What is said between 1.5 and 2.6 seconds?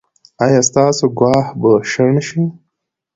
به شنډ شي؟